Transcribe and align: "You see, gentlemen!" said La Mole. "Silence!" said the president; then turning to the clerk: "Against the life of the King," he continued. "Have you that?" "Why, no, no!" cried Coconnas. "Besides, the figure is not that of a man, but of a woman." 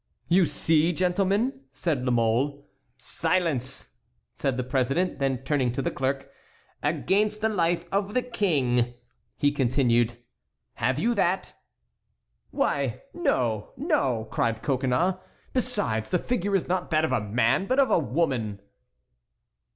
"You 0.27 0.47
see, 0.47 0.93
gentlemen!" 0.93 1.61
said 1.73 2.03
La 2.05 2.09
Mole. 2.09 2.67
"Silence!" 2.97 3.99
said 4.33 4.57
the 4.57 4.63
president; 4.63 5.19
then 5.19 5.43
turning 5.43 5.71
to 5.73 5.81
the 5.83 5.91
clerk: 5.91 6.31
"Against 6.81 7.39
the 7.39 7.49
life 7.49 7.85
of 7.91 8.15
the 8.15 8.23
King," 8.23 8.95
he 9.37 9.51
continued. 9.51 10.17
"Have 10.73 10.97
you 10.97 11.13
that?" 11.13 11.53
"Why, 12.49 13.03
no, 13.13 13.73
no!" 13.77 14.27
cried 14.31 14.63
Coconnas. 14.63 15.17
"Besides, 15.53 16.09
the 16.09 16.17
figure 16.17 16.55
is 16.55 16.67
not 16.67 16.89
that 16.89 17.05
of 17.05 17.11
a 17.11 17.21
man, 17.21 17.67
but 17.67 17.77
of 17.77 17.91
a 17.91 17.99
woman." 17.99 18.59